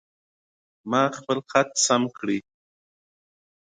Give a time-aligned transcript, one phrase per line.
[0.89, 1.03] ما
[1.53, 2.27] لیک سم کړ.